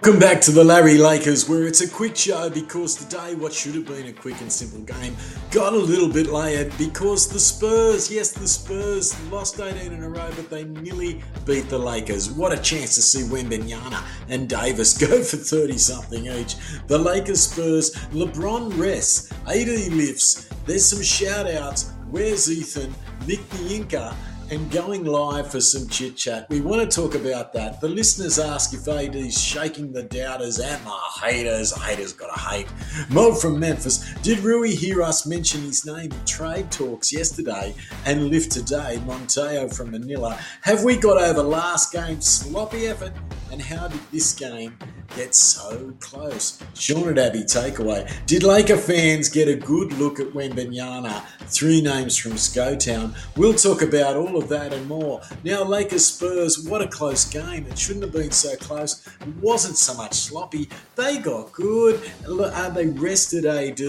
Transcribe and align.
Welcome 0.00 0.20
back 0.20 0.40
to 0.42 0.52
the 0.52 0.62
Larry 0.62 0.96
Lakers, 0.96 1.48
where 1.48 1.66
it's 1.66 1.80
a 1.80 1.88
quick 1.88 2.16
show 2.16 2.48
because 2.48 2.94
today, 2.94 3.34
what 3.34 3.52
should 3.52 3.74
have 3.74 3.84
been 3.84 4.06
a 4.06 4.12
quick 4.12 4.40
and 4.40 4.50
simple 4.50 4.78
game, 4.82 5.16
got 5.50 5.72
a 5.72 5.76
little 5.76 6.08
bit 6.08 6.28
layered 6.28 6.72
because 6.78 7.28
the 7.28 7.40
Spurs, 7.40 8.08
yes, 8.08 8.30
the 8.30 8.46
Spurs 8.46 9.20
lost 9.28 9.58
18 9.58 9.92
in 9.92 10.04
a 10.04 10.08
row, 10.08 10.30
but 10.36 10.48
they 10.50 10.62
nearly 10.62 11.20
beat 11.44 11.68
the 11.68 11.76
Lakers. 11.76 12.30
What 12.30 12.52
a 12.52 12.62
chance 12.62 12.94
to 12.94 13.02
see 13.02 13.22
Wembanyama 13.22 14.00
and 14.28 14.48
Davis 14.48 14.96
go 15.06 15.20
for 15.20 15.36
30 15.36 15.76
something 15.76 16.26
each. 16.26 16.54
The 16.86 16.96
Lakers 16.96 17.40
Spurs, 17.40 17.90
LeBron 18.12 18.78
rests, 18.78 19.32
AD 19.48 19.92
lifts. 19.92 20.48
There's 20.64 20.86
some 20.86 21.02
shout 21.02 21.50
outs. 21.50 21.90
Where's 22.08 22.48
Ethan? 22.48 22.94
Mick 23.26 23.42
Inca 23.68 24.16
and 24.50 24.70
going 24.70 25.04
live 25.04 25.50
for 25.50 25.60
some 25.60 25.88
chit 25.88 26.16
chat. 26.16 26.48
We 26.48 26.60
want 26.60 26.80
to 26.80 26.94
talk 26.94 27.14
about 27.14 27.52
that. 27.52 27.80
The 27.80 27.88
listeners 27.88 28.38
ask 28.38 28.72
if 28.72 28.88
AD's 28.88 29.40
shaking 29.40 29.92
the 29.92 30.04
doubters 30.04 30.58
and 30.58 30.80
the 30.84 30.98
haters. 31.20 31.72
Haters 31.72 32.12
gotta 32.12 32.38
hate. 32.38 32.66
Mo 33.10 33.34
from 33.34 33.60
Memphis. 33.60 34.14
Did 34.22 34.40
Rui 34.40 34.74
hear 34.74 35.02
us 35.02 35.26
mention 35.26 35.62
his 35.62 35.84
name 35.84 36.12
in 36.12 36.24
trade 36.24 36.70
talks 36.70 37.12
yesterday 37.12 37.74
and 38.06 38.28
lift 38.28 38.50
today? 38.52 39.00
Monteo 39.04 39.74
from 39.74 39.90
Manila. 39.90 40.38
Have 40.62 40.84
we 40.84 40.96
got 40.96 41.20
over 41.20 41.42
last 41.42 41.92
game's 41.92 42.26
sloppy 42.26 42.86
effort? 42.86 43.12
And 43.50 43.62
how 43.62 43.88
did 43.88 44.00
this 44.12 44.34
game 44.34 44.76
get 45.16 45.34
so 45.34 45.94
close? 46.00 46.62
Sean 46.74 47.08
at 47.08 47.18
Abbey 47.18 47.44
takeaway. 47.44 48.10
Did 48.26 48.42
Laker 48.42 48.76
fans 48.76 49.30
get 49.30 49.48
a 49.48 49.54
good 49.54 49.92
look 49.94 50.20
at 50.20 50.28
Wembanyama? 50.28 51.22
Three 51.46 51.80
names 51.80 52.16
from 52.18 52.32
Scotown. 52.32 53.16
We'll 53.36 53.54
talk 53.54 53.80
about 53.80 54.16
all 54.16 54.36
of 54.36 54.50
that 54.50 54.74
and 54.74 54.86
more. 54.86 55.22
Now, 55.44 55.64
Lakers 55.64 56.06
Spurs, 56.06 56.58
what 56.68 56.82
a 56.82 56.88
close 56.88 57.24
game. 57.24 57.66
It 57.66 57.78
shouldn't 57.78 58.04
have 58.04 58.12
been 58.12 58.30
so 58.32 58.54
close. 58.56 59.06
It 59.22 59.36
wasn't 59.40 59.78
so 59.78 59.94
much 59.94 60.12
sloppy. 60.14 60.68
They 60.96 61.18
got 61.18 61.52
good. 61.52 62.00
Uh, 62.28 62.68
they 62.70 62.88
rested 62.88 63.46
AD 63.46 63.80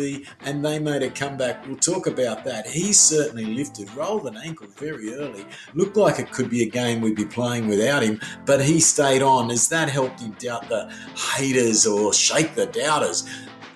and 0.45 0.63
they 0.63 0.79
made 0.79 1.03
a 1.03 1.09
comeback. 1.09 1.67
We'll 1.67 1.75
talk 1.75 2.07
about 2.07 2.45
that. 2.45 2.65
He 2.65 2.93
certainly 2.93 3.45
lifted, 3.45 3.93
rolled 3.93 4.25
an 4.25 4.37
ankle 4.37 4.67
very 4.77 5.13
early. 5.13 5.45
Looked 5.73 5.97
like 5.97 6.17
it 6.19 6.31
could 6.31 6.49
be 6.49 6.63
a 6.63 6.69
game 6.69 7.01
we'd 7.01 7.15
be 7.15 7.25
playing 7.25 7.67
without 7.67 8.03
him, 8.03 8.21
but 8.45 8.61
he 8.61 8.79
stayed 8.79 9.21
on. 9.21 9.48
Has 9.49 9.67
that 9.69 9.89
helped 9.89 10.21
him 10.21 10.31
doubt 10.39 10.69
the 10.69 10.91
haters 11.35 11.85
or 11.85 12.13
shake 12.13 12.55
the 12.55 12.67
doubters? 12.67 13.27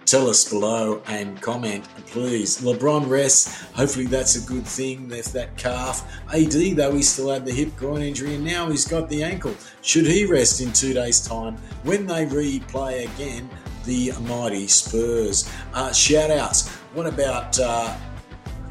Tell 0.05 0.30
us 0.30 0.47
below 0.47 1.02
and 1.07 1.41
comment, 1.41 1.85
please. 2.07 2.59
LeBron 2.59 3.09
rests. 3.09 3.61
Hopefully 3.71 4.05
that's 4.05 4.35
a 4.35 4.47
good 4.47 4.65
thing. 4.65 5.07
There's 5.07 5.31
that 5.31 5.55
calf. 5.57 6.05
AD, 6.33 6.52
though, 6.52 6.93
he 6.93 7.02
still 7.02 7.30
had 7.30 7.45
the 7.45 7.52
hip 7.52 7.75
groin 7.77 8.02
injury 8.02 8.35
and 8.35 8.43
now 8.43 8.69
he's 8.69 8.85
got 8.85 9.09
the 9.09 9.23
ankle. 9.23 9.55
Should 9.81 10.05
he 10.05 10.25
rest 10.25 10.61
in 10.61 10.73
two 10.73 10.93
days' 10.93 11.25
time 11.25 11.55
when 11.83 12.05
they 12.05 12.25
replay 12.25 13.05
again 13.13 13.49
the 13.85 14.11
mighty 14.21 14.67
Spurs? 14.67 15.49
Uh, 15.73 15.91
shout 15.91 16.31
outs. 16.31 16.69
What 16.93 17.08
about. 17.08 17.58
Uh, 17.59 17.95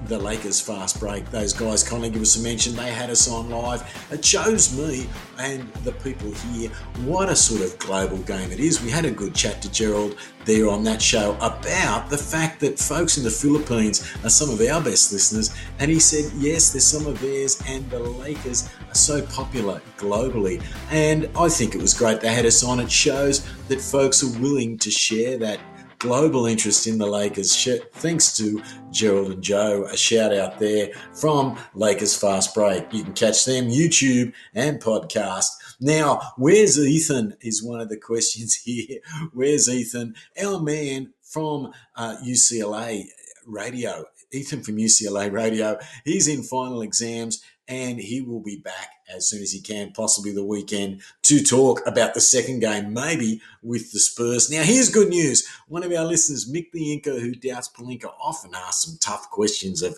the 0.07 0.19
Lakers 0.19 0.61
fast 0.61 0.99
break. 1.01 1.31
Those 1.31 1.53
guys 1.53 1.83
kindly 1.83 2.11
give 2.11 2.23
us 2.23 2.37
a 2.37 2.43
mention. 2.43 2.75
They 2.75 2.91
had 2.91 3.11
us 3.11 3.31
on 3.31 3.51
live. 3.51 3.83
It 4.11 4.25
shows 4.25 4.77
me 4.77 5.09
and 5.39 5.73
the 5.85 5.93
people 5.93 6.31
here 6.33 6.71
what 7.05 7.29
a 7.29 7.37
sort 7.37 7.63
of 7.63 7.79
global 7.79 8.19
game 8.19 8.51
it 8.53 8.61
is. 8.61 8.83
We 8.83 8.91
had 8.91 9.05
a 9.05 9.11
good 9.11 9.35
chat 9.35 9.63
to 9.63 9.73
Gerald 9.73 10.17
there 10.45 10.69
on 10.69 10.83
that 10.85 11.01
show 11.01 11.35
about 11.37 12.11
the 12.11 12.19
fact 12.19 12.61
that 12.61 12.79
folks 12.79 13.17
in 13.17 13.25
the 13.25 13.31
Philippines 13.31 14.05
are 14.25 14.31
some 14.31 14.51
of 14.51 14.61
our 14.61 14.81
best 14.81 15.13
listeners. 15.13 15.55
And 15.79 15.91
he 15.91 16.01
said, 16.01 16.33
yes, 16.35 16.73
there's 16.73 16.85
some 16.85 17.07
of 17.07 17.21
theirs, 17.21 17.63
and 17.67 17.89
the 17.91 17.99
Lakers 17.99 18.69
are 18.89 18.95
so 18.95 19.23
popular 19.27 19.81
globally. 19.99 20.63
And 20.91 21.31
I 21.37 21.49
think 21.49 21.75
it 21.75 21.81
was 21.81 21.95
great 21.95 22.21
they 22.21 22.33
had 22.33 22.47
us 22.47 22.65
on. 22.65 22.81
It 22.81 22.91
shows 22.91 23.47
that 23.69 23.81
folks 23.81 24.23
are 24.23 24.41
willing 24.41 24.79
to 24.79 24.91
share 24.91 25.39
that 25.39 25.61
global 26.03 26.47
interest 26.47 26.89
in 26.89 26.99
the 26.99 27.07
Lakers. 27.07 27.69
Thanks 27.95 28.37
to 28.37 28.61
Gerald 28.91 29.31
and 29.31 29.43
Joe. 29.43 29.85
A 29.85 29.97
shout 29.97 30.35
out 30.35 30.59
there 30.59 30.91
from 31.15 31.57
Lakers 31.75 32.17
Fast 32.17 32.57
Break. 32.57 32.93
You 32.93 33.05
can 33.05 33.13
catch 33.13 33.45
them 33.45 33.69
YouTube 33.69 34.33
and 34.53 34.83
podcast. 34.83 35.47
Now, 35.81 36.21
where's 36.37 36.77
Ethan? 36.77 37.37
Is 37.41 37.63
one 37.63 37.81
of 37.81 37.89
the 37.89 37.97
questions 37.97 38.55
here. 38.65 38.99
Where's 39.33 39.69
Ethan? 39.69 40.17
Our 40.43 40.61
man 40.61 41.13
from 41.23 41.73
uh, 41.95 42.17
UCLA 42.27 43.05
Radio. 43.47 44.05
Ethan 44.33 44.63
from 44.63 44.77
UCLA 44.77 45.31
Radio. 45.31 45.79
He's 46.05 46.29
in 46.29 46.43
final 46.43 46.83
exams 46.83 47.43
and 47.69 47.99
he 47.99 48.21
will 48.21 48.41
be 48.41 48.57
back 48.57 48.91
as 49.15 49.29
soon 49.29 49.43
as 49.43 49.53
he 49.53 49.61
can, 49.61 49.93
possibly 49.93 50.33
the 50.33 50.45
weekend, 50.45 51.01
to 51.23 51.43
talk 51.43 51.81
about 51.87 52.15
the 52.15 52.21
second 52.21 52.61
game, 52.61 52.93
maybe 52.93 53.41
with 53.63 53.93
the 53.93 54.01
Spurs. 54.01 54.51
Now, 54.51 54.63
here's 54.63 54.89
good 54.89 55.09
news. 55.09 55.47
One 55.69 55.83
of 55.83 55.93
our 55.93 56.05
listeners, 56.05 56.51
Mick 56.51 56.73
the 56.73 56.93
Inca, 56.93 57.19
who 57.21 57.35
doubts 57.35 57.69
Pelinka, 57.69 58.13
often 58.21 58.53
asks 58.55 58.85
some 58.85 58.99
tough 59.01 59.31
questions 59.31 59.83
of 59.83 59.97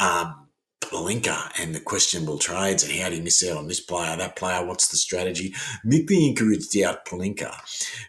um, 0.00 0.48
Pelinka 0.80 1.50
and 1.60 1.74
the 1.74 1.80
questionable 1.80 2.38
trades 2.38 2.82
and 2.82 2.92
how 2.92 3.08
do 3.08 3.16
you 3.16 3.22
miss 3.22 3.46
out 3.48 3.56
on 3.56 3.68
this 3.68 3.80
player, 3.80 4.16
that 4.16 4.36
player, 4.36 4.64
what's 4.64 4.88
the 4.88 4.96
strategy? 4.96 5.54
Mick 5.84 6.06
the 6.06 6.26
Inca 6.26 6.44
is 6.50 6.68
doubt 6.68 7.06
Pelinka. 7.06 7.52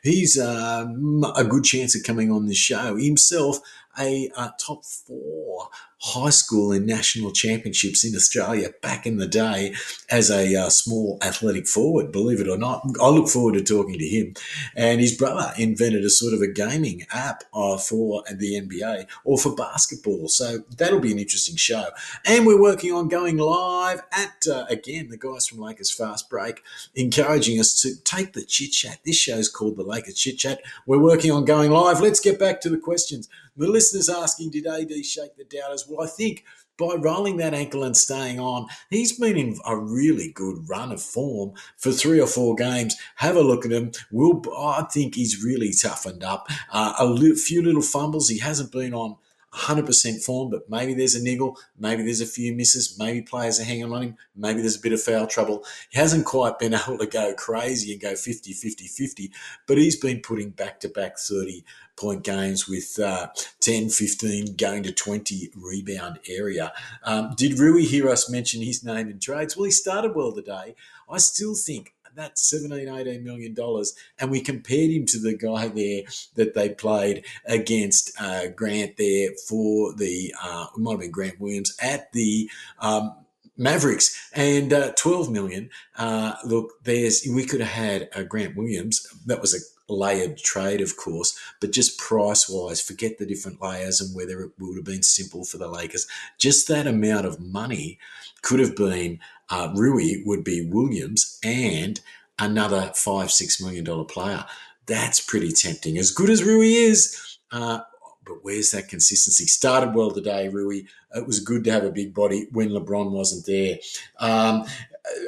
He's 0.03 0.39
um, 0.39 1.23
a 1.35 1.43
good 1.43 1.63
chance 1.63 1.95
of 1.95 2.03
coming 2.03 2.31
on 2.31 2.47
this 2.47 2.57
show. 2.57 2.95
Himself, 2.95 3.59
a, 3.99 4.29
a 4.37 4.53
top 4.59 4.83
four 4.85 5.69
high 6.05 6.29
school 6.29 6.71
and 6.71 6.85
national 6.85 7.31
championships 7.31 8.03
in 8.03 8.15
Australia 8.15 8.69
back 8.81 9.07
in 9.07 9.17
the 9.17 9.27
day 9.27 9.73
as 10.09 10.29
a 10.29 10.55
uh, 10.55 10.69
small 10.69 11.17
athletic 11.21 11.67
forward, 11.67 12.11
believe 12.11 12.39
it 12.39 12.47
or 12.47 12.57
not. 12.57 12.85
I 13.01 13.09
look 13.09 13.27
forward 13.27 13.55
to 13.55 13.63
talking 13.63 13.97
to 13.97 14.05
him. 14.07 14.35
And 14.75 15.01
his 15.01 15.17
brother 15.17 15.51
invented 15.57 16.03
a 16.03 16.09
sort 16.09 16.33
of 16.33 16.41
a 16.41 16.47
gaming 16.47 17.05
app 17.11 17.43
uh, 17.53 17.77
for 17.77 18.23
the 18.31 18.61
NBA 18.61 19.07
or 19.23 19.37
for 19.39 19.55
basketball. 19.55 20.27
So 20.27 20.59
that'll 20.77 20.99
be 20.99 21.11
an 21.11 21.19
interesting 21.19 21.55
show. 21.55 21.87
And 22.23 22.45
we're 22.45 22.61
working 22.61 22.93
on 22.93 23.07
going 23.07 23.37
live 23.37 24.01
at, 24.11 24.45
uh, 24.49 24.65
again, 24.69 25.09
the 25.09 25.17
guys 25.17 25.47
from 25.47 25.59
Lakers 25.59 25.91
Fast 25.91 26.29
Break, 26.29 26.61
encouraging 26.93 27.59
us 27.59 27.81
to 27.81 27.95
take 28.03 28.33
the 28.33 28.45
chit 28.45 28.71
chat. 28.71 28.99
This 29.05 29.15
show's 29.15 29.49
called 29.49 29.77
the 29.77 29.83
Lakers 29.83 30.15
Chit 30.15 30.37
Chat. 30.37 30.61
We're 30.85 30.99
working 30.99 31.31
on 31.31 31.45
going 31.45 31.71
live. 31.71 31.99
Let's 31.99 32.19
get 32.19 32.37
back 32.37 32.61
to 32.61 32.69
the 32.69 32.77
questions. 32.77 33.27
The 33.57 33.67
listeners 33.93 34.09
asking, 34.09 34.51
did 34.51 34.65
AD 34.65 35.05
shake 35.05 35.35
the 35.37 35.43
doubters? 35.43 35.85
Well, 35.87 36.05
I 36.05 36.09
think 36.09 36.43
by 36.77 36.95
rolling 36.95 37.37
that 37.37 37.53
ankle 37.53 37.83
and 37.83 37.95
staying 37.95 38.39
on, 38.39 38.67
he's 38.89 39.17
been 39.17 39.37
in 39.37 39.57
a 39.65 39.77
really 39.77 40.31
good 40.31 40.67
run 40.67 40.91
of 40.91 41.01
form 41.01 41.53
for 41.77 41.91
three 41.91 42.19
or 42.19 42.27
four 42.27 42.55
games. 42.55 42.95
Have 43.17 43.35
a 43.35 43.41
look 43.41 43.65
at 43.65 43.71
him. 43.71 43.91
Will 44.11 44.41
I 44.57 44.83
think 44.91 45.15
he's 45.15 45.43
really 45.43 45.71
toughened 45.71 46.23
up. 46.23 46.47
Uh, 46.71 46.93
a 46.99 47.35
few 47.35 47.61
little 47.61 47.81
fumbles. 47.81 48.29
He 48.29 48.39
hasn't 48.39 48.71
been 48.71 48.93
on 48.93 49.17
100% 49.55 50.23
form, 50.23 50.49
but 50.49 50.69
maybe 50.69 50.93
there's 50.93 51.15
a 51.15 51.23
niggle, 51.23 51.57
maybe 51.79 52.03
there's 52.03 52.21
a 52.21 52.25
few 52.25 52.53
misses, 52.53 52.97
maybe 52.99 53.21
players 53.21 53.59
are 53.59 53.63
hanging 53.63 53.91
on 53.91 54.01
him, 54.01 54.17
maybe 54.35 54.61
there's 54.61 54.77
a 54.77 54.81
bit 54.81 54.93
of 54.93 55.01
foul 55.01 55.27
trouble. 55.27 55.63
He 55.89 55.99
hasn't 55.99 56.25
quite 56.25 56.59
been 56.59 56.73
able 56.87 56.97
to 56.97 57.07
go 57.07 57.33
crazy 57.33 57.93
and 57.93 58.01
go 58.01 58.15
50, 58.15 58.53
50, 58.53 58.87
50, 58.87 59.31
but 59.67 59.77
he's 59.77 59.95
been 59.95 60.19
putting 60.19 60.49
back 60.49 60.79
to 60.81 60.89
back 60.89 61.17
30 61.17 61.63
point 61.95 62.23
games 62.23 62.67
with 62.67 62.99
uh, 62.99 63.27
10, 63.61 63.89
15, 63.89 64.55
going 64.57 64.83
to 64.83 64.91
20 64.91 65.51
rebound 65.55 66.19
area. 66.27 66.73
Um, 67.03 67.33
did 67.37 67.57
Rui 67.57 67.83
hear 67.83 68.09
us 68.09 68.29
mention 68.29 68.61
his 68.61 68.83
name 68.83 69.09
in 69.09 69.19
trades? 69.19 69.55
Well, 69.55 69.65
he 69.65 69.71
started 69.71 70.13
well 70.13 70.33
today. 70.33 70.75
I 71.09 71.17
still 71.17 71.55
think 71.55 71.94
that 72.15 72.37
17, 72.37 72.87
18 72.87 73.23
million 73.23 73.53
dollars. 73.53 73.93
And 74.19 74.31
we 74.31 74.41
compared 74.41 74.91
him 74.91 75.05
to 75.07 75.19
the 75.19 75.35
guy 75.35 75.67
there 75.67 76.03
that 76.35 76.53
they 76.53 76.69
played 76.69 77.25
against 77.45 78.11
uh, 78.19 78.47
Grant 78.47 78.97
there 78.97 79.31
for 79.47 79.93
the, 79.93 80.33
uh, 80.41 80.67
it 80.75 80.79
might 80.79 80.91
have 80.91 80.99
been 81.01 81.11
Grant 81.11 81.39
Williams 81.39 81.75
at 81.81 82.11
the, 82.13 82.49
um, 82.79 83.24
Mavericks 83.57 84.29
and 84.33 84.73
uh, 84.73 84.91
12 84.97 85.31
million. 85.31 85.69
Uh, 85.97 86.33
look, 86.43 86.73
there's 86.83 87.25
we 87.29 87.45
could 87.45 87.61
have 87.61 87.69
had 87.69 88.09
a 88.15 88.23
Grant 88.23 88.55
Williams. 88.55 89.07
That 89.25 89.41
was 89.41 89.53
a 89.53 89.59
layered 89.93 90.37
trade, 90.37 90.81
of 90.81 90.97
course, 90.97 91.37
but 91.61 91.71
just 91.71 91.99
price 91.99 92.49
wise, 92.49 92.81
forget 92.81 93.17
the 93.17 93.25
different 93.25 93.61
layers 93.61 94.01
and 94.01 94.15
whether 94.15 94.41
it 94.41 94.51
would 94.59 94.75
have 94.75 94.85
been 94.85 95.03
simple 95.03 95.43
for 95.45 95.57
the 95.57 95.67
Lakers. 95.67 96.07
Just 96.37 96.67
that 96.67 96.87
amount 96.87 97.25
of 97.25 97.39
money 97.39 97.99
could 98.41 98.59
have 98.59 98.75
been 98.75 99.19
uh, 99.49 99.71
Rui 99.75 100.23
would 100.25 100.43
be 100.43 100.67
Williams 100.67 101.39
and 101.43 101.99
another 102.39 102.91
five, 102.95 103.31
six 103.31 103.61
million 103.61 103.83
dollar 103.83 104.05
player. 104.05 104.45
That's 104.87 105.19
pretty 105.19 105.51
tempting. 105.51 105.97
As 105.97 106.11
good 106.11 106.29
as 106.29 106.43
Rui 106.43 106.73
is, 106.73 107.37
uh, 107.51 107.81
but 108.25 108.43
where's 108.43 108.71
that 108.71 108.89
consistency? 108.89 109.45
Started 109.45 109.93
well 109.93 110.11
today, 110.11 110.49
Rui. 110.49 110.83
It 111.15 111.27
was 111.27 111.39
good 111.39 111.63
to 111.65 111.71
have 111.71 111.83
a 111.83 111.91
big 111.91 112.13
body 112.13 112.47
when 112.51 112.69
LeBron 112.69 113.11
wasn't 113.11 113.45
there. 113.45 113.77
Um, 114.19 114.65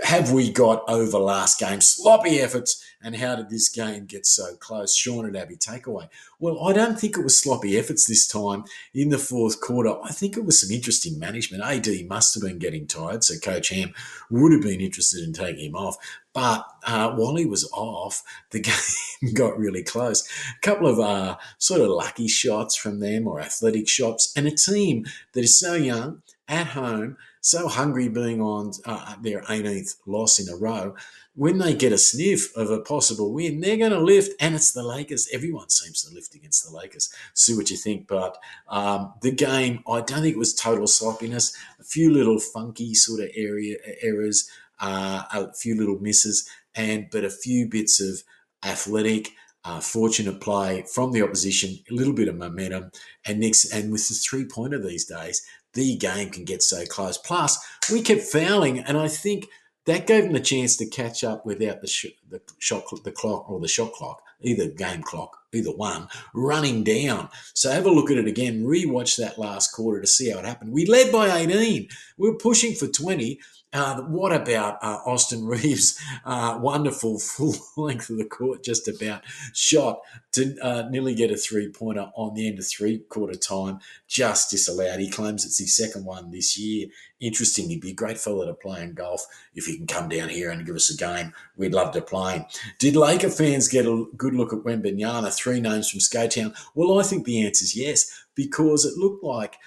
have 0.03 0.31
we 0.31 0.51
got 0.51 0.83
over 0.87 1.17
last 1.17 1.59
game? 1.59 1.81
Sloppy 1.81 2.39
efforts, 2.39 2.83
and 3.01 3.15
how 3.15 3.35
did 3.35 3.49
this 3.49 3.69
game 3.69 4.05
get 4.05 4.25
so 4.25 4.55
close? 4.55 4.95
Sean 4.95 5.25
and 5.25 5.37
Abby 5.37 5.55
takeaway. 5.55 6.09
Well, 6.39 6.63
I 6.67 6.73
don't 6.73 6.99
think 6.99 7.17
it 7.17 7.23
was 7.23 7.39
sloppy 7.39 7.77
efforts 7.77 8.05
this 8.05 8.27
time 8.27 8.63
in 8.93 9.09
the 9.09 9.17
fourth 9.17 9.61
quarter. 9.61 9.95
I 10.03 10.11
think 10.11 10.35
it 10.35 10.45
was 10.45 10.61
some 10.61 10.71
interesting 10.71 11.19
management. 11.19 11.63
AD 11.63 11.87
must 12.07 12.33
have 12.35 12.43
been 12.43 12.59
getting 12.59 12.87
tired, 12.87 13.23
so 13.23 13.35
Coach 13.39 13.69
Ham 13.69 13.93
would 14.29 14.51
have 14.51 14.61
been 14.61 14.81
interested 14.81 15.23
in 15.23 15.33
taking 15.33 15.65
him 15.65 15.75
off. 15.75 15.97
But 16.37 16.67
uh, 16.85 17.15
while 17.15 17.35
he 17.35 17.47
was 17.47 17.67
off, 17.73 18.21
the 18.51 18.59
game 19.21 19.33
got 19.33 19.57
really 19.57 19.81
close. 19.81 20.23
A 20.55 20.61
couple 20.61 20.87
of 20.87 20.99
uh, 20.99 21.37
sort 21.57 21.81
of 21.81 21.87
lucky 21.87 22.27
shots 22.27 22.75
from 22.75 22.99
them 22.99 23.27
or 23.27 23.41
athletic 23.41 23.87
shots, 23.87 24.33
and 24.37 24.45
a 24.45 24.51
team 24.51 25.07
that 25.33 25.43
is 25.43 25.57
so 25.57 25.73
young 25.73 26.21
at 26.47 26.67
home 26.67 27.17
so 27.47 27.67
hungry 27.67 28.09
being 28.09 28.41
on 28.41 28.71
uh, 28.85 29.15
their 29.21 29.41
18th 29.43 29.95
loss 30.05 30.37
in 30.37 30.53
a 30.53 30.57
row. 30.57 30.95
When 31.33 31.59
they 31.59 31.73
get 31.73 31.93
a 31.93 31.97
sniff 31.97 32.55
of 32.57 32.69
a 32.69 32.81
possible 32.81 33.31
win, 33.31 33.61
they're 33.61 33.77
going 33.77 33.91
to 33.91 33.99
lift, 33.99 34.33
and 34.41 34.53
it's 34.53 34.73
the 34.73 34.83
Lakers. 34.83 35.29
Everyone 35.31 35.69
seems 35.69 36.03
to 36.03 36.13
lift 36.13 36.35
against 36.35 36.67
the 36.67 36.75
Lakers. 36.75 37.13
See 37.33 37.55
what 37.55 37.71
you 37.71 37.77
think, 37.77 38.07
but 38.07 38.37
um, 38.67 39.13
the 39.21 39.31
game, 39.31 39.83
I 39.87 40.01
don't 40.01 40.21
think 40.21 40.35
it 40.35 40.39
was 40.39 40.53
total 40.53 40.87
sloppiness. 40.87 41.55
A 41.79 41.83
few 41.83 42.11
little 42.11 42.39
funky 42.39 42.93
sort 42.95 43.21
of 43.21 43.29
area 43.35 43.77
errors, 44.01 44.49
uh, 44.79 45.23
a 45.33 45.53
few 45.53 45.75
little 45.75 45.99
misses, 45.99 46.49
and 46.75 47.07
but 47.11 47.23
a 47.23 47.29
few 47.29 47.67
bits 47.67 47.99
of 48.01 48.23
athletic. 48.63 49.31
Uh, 49.65 49.81
fortunate 49.81 50.39
play 50.39 50.85
from 50.93 51.11
the 51.11 51.21
opposition, 51.21 51.77
a 51.91 51.93
little 51.93 52.13
bit 52.13 52.29
of 52.29 52.37
momentum, 52.37 52.89
and 53.25 53.41
next 53.41 53.65
and 53.73 53.91
with 53.91 54.07
the 54.07 54.13
three 54.13 54.45
pointer 54.45 54.79
these 54.79 55.03
days, 55.03 55.45
the 55.73 55.97
game 55.97 56.29
can 56.29 56.45
get 56.45 56.63
so 56.63 56.85
close. 56.85 57.17
Plus, 57.17 57.57
we 57.91 58.01
kept 58.01 58.21
fouling, 58.21 58.79
and 58.79 58.97
I 58.97 59.09
think 59.09 59.47
that 59.87 60.05
gave 60.05 60.23
them 60.23 60.33
the 60.33 60.39
chance 60.39 60.75
to 60.77 60.85
catch 60.85 61.23
up 61.23 61.45
without 61.45 61.81
the 61.81 61.87
sh- 61.87 62.17
the 62.29 62.41
shot 62.59 62.83
the 63.03 63.11
clock 63.11 63.49
or 63.49 63.59
the 63.59 63.67
shot 63.67 63.93
clock, 63.93 64.21
either 64.41 64.67
game 64.67 65.01
clock, 65.01 65.37
either 65.53 65.71
one, 65.71 66.09
running 66.33 66.83
down. 66.83 67.29
So 67.53 67.71
have 67.71 67.85
a 67.85 67.91
look 67.91 68.11
at 68.11 68.17
it 68.17 68.27
again. 68.27 68.65
Rewatch 68.65 69.17
that 69.17 69.39
last 69.39 69.71
quarter 69.71 70.01
to 70.01 70.07
see 70.07 70.29
how 70.29 70.39
it 70.39 70.45
happened. 70.45 70.73
We 70.73 70.85
led 70.85 71.11
by 71.11 71.37
18. 71.37 71.87
We 72.17 72.29
were 72.29 72.37
pushing 72.37 72.75
for 72.75 72.87
20. 72.87 73.39
Uh, 73.77 74.01
what 74.01 74.33
about 74.33 74.79
uh, 74.81 74.97
Austin 75.05 75.45
Reaves' 75.45 75.99
uh, 76.25 76.57
wonderful 76.59 77.19
full 77.19 77.53
length 77.77 78.09
of 78.09 78.17
the 78.17 78.25
court, 78.25 78.63
just 78.63 78.87
about 78.87 79.21
shot 79.53 79.99
to 80.31 80.57
uh, 80.63 80.89
nearly 80.89 81.13
get 81.13 81.29
a 81.29 81.37
three 81.37 81.69
pointer 81.69 82.09
on 82.15 82.33
the 82.33 82.47
end 82.47 82.57
of 82.57 82.65
three 82.65 82.97
quarter 83.09 83.37
time, 83.37 83.77
just 84.07 84.49
disallowed. 84.49 84.99
He 84.99 85.11
claims 85.11 85.45
it's 85.45 85.59
his 85.59 85.75
second 85.75 86.05
one 86.05 86.31
this 86.31 86.57
year. 86.57 86.87
Interesting. 87.19 87.69
He'd 87.69 87.81
be 87.81 87.91
a 87.91 87.93
great 87.93 88.17
fella 88.17 88.47
to 88.47 88.55
play 88.55 88.81
in 88.81 88.95
golf 88.95 89.23
if 89.53 89.65
he 89.65 89.77
can 89.77 89.85
come 89.85 90.09
down 90.09 90.29
here 90.29 90.49
and 90.49 90.65
give 90.65 90.75
us 90.75 90.89
a 90.89 90.97
game. 90.97 91.31
We'd 91.55 91.75
love 91.75 91.93
to 91.93 92.01
play 92.01 92.37
him. 92.37 92.45
Did 92.79 92.95
Laker 92.95 93.29
fans 93.29 93.67
get 93.67 93.85
a 93.85 94.05
good 94.17 94.33
look 94.33 94.53
at 94.53 94.59
Wembanyama? 94.59 95.35
Three 95.35 95.59
names 95.59 95.91
from 95.91 95.99
Skatown. 95.99 96.55
Well, 96.73 96.99
I 96.99 97.03
think 97.03 97.25
the 97.25 97.45
answer 97.45 97.63
is 97.63 97.75
yes, 97.75 98.25
because 98.33 98.85
it 98.85 98.97
looked 98.97 99.23
like 99.23 99.57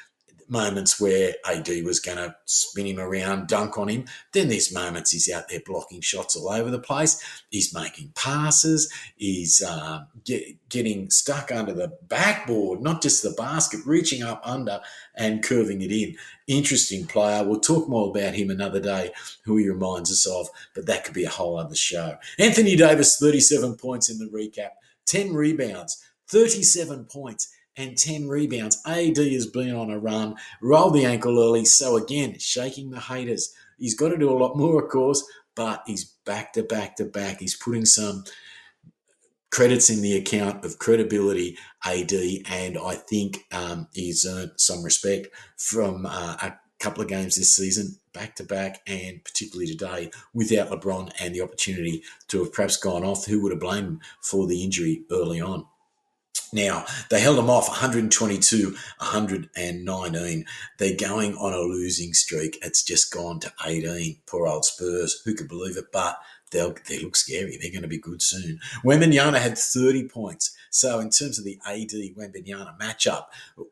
moments 0.51 1.01
where 1.01 1.35
AD 1.49 1.69
was 1.85 2.01
going 2.01 2.19
to 2.19 2.35
spin 2.45 2.87
him 2.87 2.99
around, 2.99 3.47
dunk 3.47 3.79
on 3.79 3.89
him. 3.89 4.05
Then 4.33 4.49
there's 4.49 4.75
moments 4.75 5.13
he's 5.13 5.31
out 5.31 5.49
there 5.49 5.61
blocking 5.65 6.01
shots 6.01 6.35
all 6.35 6.51
over 6.51 6.71
the 6.71 6.81
place. 6.81 7.23
He's 7.51 7.73
making 7.73 8.13
passes. 8.17 8.93
He's 9.17 9.63
uh, 9.63 10.05
get, 10.25 10.57
getting 10.69 11.09
stuck 11.11 11.53
under 11.53 11.73
the 11.73 11.97
backboard, 12.09 12.83
not 12.83 13.01
just 13.01 13.23
the 13.23 13.31
basket, 13.31 13.81
reaching 13.87 14.23
up 14.23 14.43
under 14.45 14.81
and 15.15 15.43
curving 15.43 15.83
it 15.83 15.93
in. 15.93 16.17
Interesting 16.49 17.07
player. 17.07 17.45
We'll 17.45 17.61
talk 17.61 17.89
more 17.89 18.11
about 18.11 18.35
him 18.35 18.51
another 18.51 18.81
day, 18.81 19.13
who 19.45 19.57
he 19.57 19.69
reminds 19.69 20.11
us 20.11 20.27
of, 20.27 20.49
but 20.75 20.87
that 20.87 21.05
could 21.05 21.15
be 21.15 21.25
a 21.25 21.31
whole 21.31 21.59
other 21.59 21.77
show. 21.77 22.17
Anthony 22.39 22.75
Davis, 22.75 23.19
37 23.19 23.77
points 23.77 24.11
in 24.11 24.19
the 24.19 24.27
recap, 24.27 24.71
10 25.07 25.33
rebounds, 25.33 26.05
37 26.29 27.05
points 27.05 27.53
and 27.77 27.97
10 27.97 28.29
rebounds. 28.29 28.83
AD 28.87 29.17
has 29.17 29.47
been 29.47 29.75
on 29.75 29.91
a 29.91 29.99
run, 29.99 30.37
rolled 30.61 30.95
the 30.95 31.05
ankle 31.05 31.39
early. 31.39 31.65
So, 31.65 31.97
again, 31.97 32.39
shaking 32.39 32.91
the 32.91 33.01
haters. 33.01 33.55
He's 33.79 33.95
got 33.95 34.11
to 34.11 34.19
do 34.19 34.31
a 34.31 34.37
lot 34.37 34.57
more, 34.57 34.83
of 34.83 34.91
course, 34.91 35.25
but 35.55 35.83
he's 35.87 36.05
back 36.25 36.53
to 36.55 36.63
back 36.63 36.97
to 36.97 37.05
back. 37.05 37.41
He's 37.41 37.57
putting 37.57 37.87
some 37.87 38.25
credits 39.51 39.91
in 39.91 40.01
the 40.01 40.17
account 40.17 40.65
of 40.65 40.79
credibility, 40.79 41.57
AD, 41.85 42.13
and 42.47 42.79
I 42.79 42.95
think 42.95 43.45
um, 43.53 43.89
he's 43.93 44.25
earned 44.25 44.53
some 44.57 44.83
respect 44.83 45.29
from 45.57 46.07
uh, 46.07 46.37
a 46.41 46.55
couple 46.79 47.03
of 47.03 47.09
games 47.09 47.37
this 47.37 47.55
season, 47.55 47.97
back 48.13 48.37
to 48.37 48.45
back, 48.45 48.81
and 48.87 49.23
particularly 49.25 49.67
today 49.67 50.11
without 50.35 50.71
LeBron 50.71 51.13
and 51.21 51.35
the 51.35 51.43
opportunity 51.43 52.03
to 52.29 52.45
have 52.45 52.53
perhaps 52.53 52.77
gone 52.77 53.05
off. 53.05 53.27
Who 53.27 53.43
would 53.43 53.53
have 53.53 53.61
blamed 53.61 53.89
him 53.89 54.01
for 54.23 54.47
the 54.47 54.63
injury 54.63 55.05
early 55.11 55.41
on? 55.41 55.67
Now, 56.53 56.85
they 57.11 57.21
held 57.21 57.39
them 57.39 57.51
off 57.51 57.69
122, 57.69 58.71
119. 58.99 60.45
They're 60.79 60.97
going 60.97 61.37
on 61.37 61.53
a 61.53 61.61
losing 61.61 62.13
streak. 62.13 62.59
It's 62.63 62.83
just 62.83 63.13
gone 63.13 63.41
to 63.41 63.53
18. 63.65 64.19
Poor 64.27 64.47
old 64.47 64.65
Spurs. 64.65 65.23
Who 65.25 65.35
could 65.35 65.49
believe 65.49 65.77
it? 65.77 65.93
But 65.93 66.19
they'll, 66.51 66.75
they 66.89 66.99
look 66.99 67.17
scary. 67.17 67.57
They're 67.61 67.71
going 67.71 67.83
to 67.83 67.89
be 67.89 67.99
good 67.99 68.23
soon. 68.23 68.59
Wembanyama 68.85 69.39
had 69.39 69.57
30 69.57 70.09
points. 70.09 70.57
So 70.71 70.99
in 71.01 71.11
terms 71.11 71.39
of 71.39 71.45
the 71.45 71.59
AD 71.67 71.91
Wembanyama 72.17 72.79
matchup, 72.79 73.27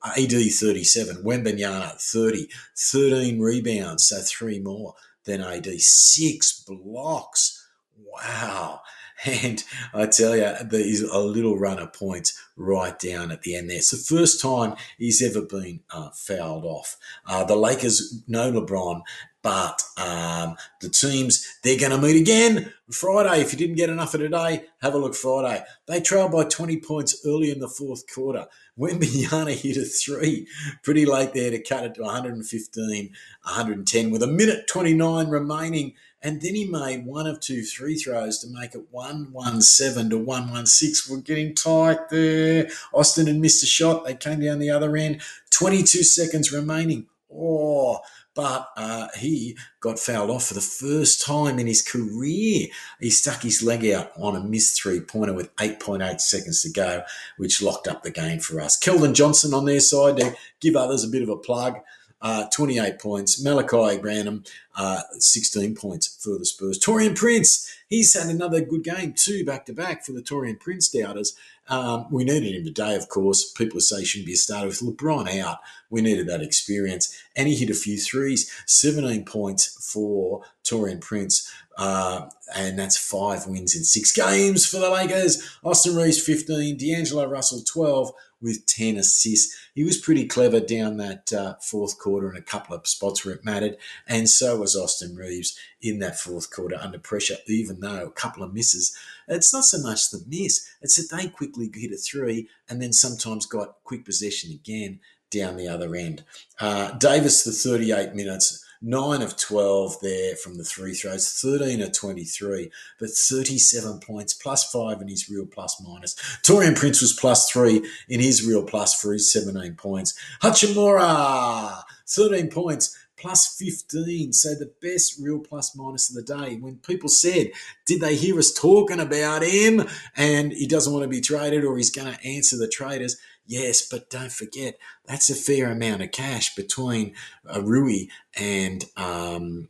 AD 0.05 0.31
37, 0.31 1.23
Wembanyama 1.25 2.01
30, 2.01 2.49
13 2.77 3.41
rebounds, 3.41 4.09
so 4.09 4.21
three 4.21 4.61
more 4.61 4.95
than 5.25 5.41
AD, 5.41 5.67
six 5.81 6.65
blocks. 6.67 7.67
Wow. 8.01 8.81
And 9.25 9.65
I 9.93 10.07
tell 10.07 10.37
you, 10.37 10.53
there's 10.65 11.03
a 11.03 11.19
little 11.19 11.59
run 11.59 11.79
of 11.79 11.93
points 11.93 12.41
right 12.57 12.97
down 12.99 13.31
at 13.31 13.43
the 13.43 13.57
end 13.57 13.69
there. 13.71 13.79
It's 13.79 13.91
the 13.91 13.97
first 13.97 14.41
time 14.41 14.77
he's 14.97 15.23
ever 15.23 15.45
been 15.45 15.81
uh, 15.91 16.11
fouled 16.11 16.65
off. 16.65 16.97
Uh, 17.27 17.45
the 17.45 17.57
Lakers 17.57 18.23
know 18.29 18.53
LeBron, 18.53 19.03
but 19.43 19.83
um, 19.97 20.57
the 20.81 20.89
teams, 20.89 21.47
they're 21.63 21.79
going 21.79 21.93
to 21.93 21.99
meet 21.99 22.21
again 22.21 22.73
Friday. 22.91 23.41
If 23.41 23.53
you 23.53 23.59
didn't 23.59 23.77
get 23.77 23.91
enough 23.91 24.15
of 24.15 24.21
today, 24.21 24.65
have 24.83 24.95
a 24.95 24.99
look 24.99 25.15
Friday. 25.15 25.65
They 25.87 26.01
trailed 26.01 26.33
by 26.33 26.45
20 26.45 26.81
points 26.81 27.21
early 27.25 27.51
in 27.51 27.61
the 27.61 27.69
fourth 27.69 28.05
quarter. 28.13 28.47
Wembanyama 28.79 29.55
hit 29.55 29.77
a 29.77 29.85
three 29.85 30.47
pretty 30.83 31.07
late 31.07 31.33
there 31.35 31.51
to 31.51 31.63
cut 31.63 31.85
it 31.85 31.95
to 31.95 32.03
115, 32.03 33.11
110 33.43 34.11
with 34.11 34.23
a 34.23 34.27
minute 34.27 34.67
29 34.69 35.29
remaining 35.29 35.95
and 36.23 36.43
then 36.43 36.55
he 36.55 36.65
made 36.65 37.07
one 37.07 37.27
of 37.27 37.41
two 37.41 37.63
free 37.63 37.97
throws 37.97 38.39
to 38.41 38.49
make 38.49 38.75
it 38.75 38.87
117 38.91 40.11
to 40.11 40.19
116. 40.19 41.17
We're 41.17 41.23
getting 41.23 41.55
tight 41.55 42.09
there. 42.11 42.69
Austin 42.93 43.29
had 43.29 43.37
missed 43.37 43.63
a 43.63 43.67
shot. 43.67 44.05
They 44.05 44.15
came 44.15 44.41
down 44.41 44.59
the 44.59 44.71
other 44.71 44.97
end. 44.97 45.21
22 45.51 46.03
seconds 46.03 46.53
remaining. 46.53 47.07
Oh, 47.33 48.01
but 48.35 48.69
uh, 48.77 49.09
he 49.17 49.57
got 49.81 49.99
fouled 49.99 50.31
off 50.31 50.47
for 50.47 50.55
the 50.55 50.61
first 50.61 51.25
time 51.25 51.59
in 51.59 51.67
his 51.69 51.83
career. 51.83 52.67
He 53.01 53.11
stuck 53.11 53.43
his 53.43 53.63
leg 53.63 53.87
out 53.87 54.11
on 54.17 54.35
a 54.35 54.41
missed 54.41 54.81
three 54.81 55.01
pointer 55.01 55.35
with 55.35 55.55
8.8 55.57 56.21
seconds 56.21 56.63
to 56.63 56.71
go, 56.71 57.03
which 57.37 57.63
locked 57.63 57.87
up 57.87 58.03
the 58.03 58.11
game 58.11 58.41
for 58.41 58.61
us. 58.61 58.79
Keldon 58.79 59.15
Johnson 59.15 59.55
on 59.55 59.67
their 59.67 59.81
side 59.81 60.17
to 60.17 60.35
give 60.61 60.75
others 60.75 61.05
a 61.05 61.09
bit 61.09 61.23
of 61.23 61.29
a 61.29 61.37
plug 61.37 61.79
uh, 62.21 62.47
28 62.53 62.99
points. 62.99 63.43
Malaki 63.43 64.01
Branham, 64.01 64.45
uh, 64.79 65.03
16 65.19 65.75
points 65.75 66.07
for 66.07 66.39
the 66.39 66.47
Spurs. 66.47 66.79
Taurean 66.79 67.17
Prince, 67.17 67.69
he's 67.89 68.15
had 68.15 68.29
another 68.29 68.61
good 68.61 68.85
game, 68.85 69.13
two 69.13 69.45
back 69.45 69.67
to 69.67 69.73
back 69.73 70.07
for 70.07 70.13
the 70.13 70.23
Taurean 70.23 70.59
Prince 70.59 70.89
doubters. 70.89 71.37
Um, 71.69 72.07
we 72.13 72.23
needed 72.23 72.55
him 72.55 72.65
today, 72.65 72.95
of 72.95 73.09
course. 73.09 73.51
People 73.51 73.81
say 73.81 73.99
he 73.99 74.05
shouldn't 74.05 74.27
be 74.27 74.35
a 74.35 74.37
starter 74.37 74.69
with 74.69 74.81
LeBron 74.81 75.37
out. 75.41 75.59
We 75.91 76.01
needed 76.01 76.29
that 76.29 76.43
experience. 76.43 77.15
And 77.35 77.49
he 77.49 77.57
hit 77.57 77.71
a 77.71 77.75
few 77.75 77.99
threes, 77.99 78.51
17 78.67 79.25
points 79.25 79.93
for 79.93 80.43
Taurean 80.63 81.01
Prince. 81.01 81.53
Uh, 81.77 82.29
and 82.55 82.79
that's 82.79 82.97
five 82.97 83.47
wins 83.47 83.77
in 83.77 83.85
six 83.85 84.13
games 84.13 84.65
for 84.65 84.79
the 84.79 84.91
Lakers. 84.91 85.59
Austin 85.65 85.97
Reaves, 85.97 86.21
15. 86.25 86.77
D'Angelo 86.77 87.27
Russell, 87.27 87.63
12 87.63 88.13
with 88.41 88.67
10 88.67 88.97
assists. 88.97 89.57
He 89.75 89.85
was 89.85 89.99
pretty 89.99 90.27
clever 90.27 90.61
down 90.61 90.97
that 90.99 91.33
uh, 91.33 91.55
fourth 91.61 91.99
quarter 91.99 92.31
in 92.31 92.37
a 92.37 92.43
couple 92.43 92.75
of 92.75 92.87
spots 92.87 93.25
where 93.25 93.35
it 93.35 93.45
mattered. 93.45 93.77
And 94.07 94.29
so 94.29 94.57
was 94.69 94.77
Austin 94.77 95.17
Reaves 95.17 95.59
in 95.81 95.99
that 96.01 96.19
fourth 96.19 96.51
quarter 96.51 96.77
under 96.79 96.99
pressure, 96.99 97.37
even 97.47 97.81
though 97.81 98.07
a 98.07 98.11
couple 98.11 98.43
of 98.43 98.53
misses. 98.53 98.95
It's 99.27 99.53
not 99.53 99.65
so 99.65 99.81
much 99.81 100.11
the 100.11 100.23
miss, 100.27 100.69
it's 100.83 100.97
that 100.97 101.17
they 101.17 101.29
quickly 101.29 101.71
hit 101.73 101.93
a 101.93 101.97
three 101.97 102.49
and 102.69 102.83
then 102.83 102.93
sometimes 102.93 103.47
got 103.47 103.77
quick 103.85 104.05
possession 104.05 104.53
again 104.53 105.01
down 105.31 105.57
the 105.57 105.69
other 105.69 105.95
end. 105.95 106.25
Uh, 106.61 106.93
Davis, 106.93 107.45
the 107.45 107.53
38 107.53 108.15
minutes 108.15 108.65
9 108.81 109.23
of 109.23 109.37
12 109.37 109.97
there 110.03 110.37
from 110.37 110.57
the 110.57 110.65
three 110.65 110.95
throws, 110.95 111.33
13 111.33 111.83
of 111.83 111.93
23, 111.93 112.71
but 113.01 113.11
37 113.11 114.01
points, 114.01 114.33
plus 114.35 114.71
5 114.71 115.01
in 115.01 115.09
his 115.09 115.29
real 115.29 115.47
plus 115.47 115.83
minus. 115.85 116.15
Taurean 116.45 116.77
Prince 116.77 117.01
was 117.01 117.13
plus 117.13 117.51
3 117.51 117.85
in 118.09 118.21
his 118.21 118.47
real 118.47 118.63
plus 118.63 118.95
for 118.95 119.13
his 119.13 119.33
17 119.33 119.75
points. 119.75 120.15
Hachimura, 120.43 121.83
13 122.07 122.51
points, 122.51 122.97
plus 123.19 123.57
15. 123.57 124.33
So 124.33 124.55
the 124.55 124.73
best 124.81 125.19
real 125.21 125.39
plus 125.39 125.77
minus 125.77 126.09
of 126.09 126.17
the 126.17 126.35
day. 126.35 126.57
When 126.57 126.77
people 126.77 127.09
said, 127.09 127.51
Did 127.87 128.01
they 128.01 128.17
hear 128.17 128.39
us 128.39 128.53
talking 128.53 129.01
about 129.01 129.43
him? 129.43 129.85
And 130.17 130.53
he 130.53 130.67
doesn't 130.67 130.93
want 130.93 131.03
to 131.05 131.09
be 131.09 131.21
traded 131.21 131.65
or 131.65 131.77
he's 131.77 131.91
going 131.91 132.13
to 132.13 132.25
answer 132.27 132.57
the 132.57 132.69
traders. 132.69 133.17
Yes, 133.47 133.87
but 133.89 134.11
don't 134.11 134.33
forget, 134.33 134.79
that's 135.07 135.31
a 135.31 135.35
fair 135.35 135.71
amount 135.71 136.03
of 136.03 136.13
cash 136.13 136.55
between 136.55 137.15
uh, 137.53 137.63
Rui 137.63 138.07
and. 138.37 138.85
Um, 138.97 139.69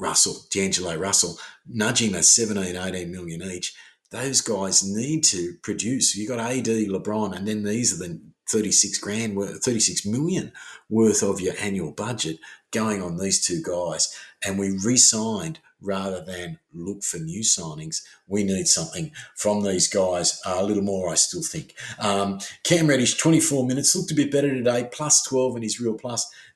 Russell, 0.00 0.36
D'Angelo 0.50 0.96
Russell, 0.96 1.38
nudging 1.66 2.12
that 2.12 2.24
17, 2.24 2.76
18 2.76 3.10
million 3.10 3.42
each. 3.42 3.74
Those 4.10 4.40
guys 4.40 4.88
need 4.88 5.24
to 5.24 5.54
produce. 5.62 6.16
You've 6.16 6.28
got 6.28 6.38
AD, 6.38 6.64
LeBron, 6.64 7.36
and 7.36 7.46
then 7.46 7.62
these 7.62 7.92
are 7.92 8.06
the 8.06 8.20
36 8.50 8.98
grand, 8.98 9.36
worth, 9.36 9.62
36 9.62 10.06
million 10.06 10.52
worth 10.88 11.22
of 11.22 11.40
your 11.40 11.54
annual 11.60 11.92
budget 11.92 12.38
going 12.70 13.02
on 13.02 13.18
these 13.18 13.44
two 13.44 13.62
guys. 13.62 14.14
And 14.44 14.58
we 14.58 14.78
re 14.84 14.96
signed 14.96 15.60
rather 15.80 16.22
than 16.22 16.58
look 16.72 17.02
for 17.02 17.18
new 17.18 17.42
signings. 17.42 18.02
We 18.26 18.44
need 18.44 18.68
something 18.68 19.12
from 19.36 19.62
these 19.62 19.88
guys. 19.88 20.40
Uh, 20.44 20.56
a 20.58 20.64
little 20.64 20.82
more, 20.82 21.10
I 21.10 21.14
still 21.14 21.42
think. 21.42 21.74
Um, 21.98 22.40
Cam 22.64 22.86
Reddish, 22.86 23.16
24 23.16 23.66
minutes, 23.66 23.94
looked 23.94 24.10
a 24.10 24.14
bit 24.14 24.32
better 24.32 24.52
today, 24.52 24.88
plus 24.90 25.22
12 25.24 25.56
in 25.56 25.62
his 25.62 25.80
real 25.80 25.94